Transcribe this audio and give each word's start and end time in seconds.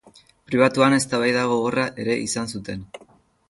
Pribatuan 0.51 0.95
eztabaida 0.97 1.45
gogorra 1.53 1.87
ere 2.05 2.19
izan 2.25 2.53
zuten. 2.57 2.87